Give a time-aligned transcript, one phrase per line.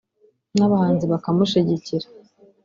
[0.57, 2.07] n’abahanzi bakamushigikira